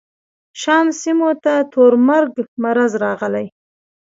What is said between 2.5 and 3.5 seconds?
مرض راغلی.